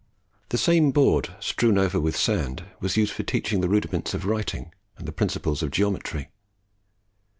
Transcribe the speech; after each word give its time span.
The 0.49 0.57
same 0.57 0.89
board, 0.89 1.35
strewn 1.39 1.77
over 1.77 1.99
with 1.99 2.17
sand, 2.17 2.63
was 2.79 2.97
used 2.97 3.13
for 3.13 3.21
teaching 3.21 3.61
the 3.61 3.69
rudiments 3.69 4.15
of 4.15 4.25
writing 4.25 4.73
and 4.97 5.07
the 5.07 5.11
principles 5.13 5.61
of 5.61 5.69
geometry. 5.69 6.31